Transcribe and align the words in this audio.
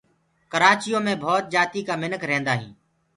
ڪرآچيو 0.51 0.99
مي 1.05 1.13
ڀوت 1.23 1.43
جآتيٚ 1.53 1.85
ڪآ 1.87 1.93
منک 2.01 2.21
ريهدآ 2.29 2.53
هينٚ 2.59 2.75